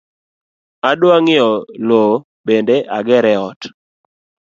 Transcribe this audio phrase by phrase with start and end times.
[0.89, 1.53] Adwa ng’iewo
[1.87, 2.13] lowo
[2.45, 3.61] bende agere ot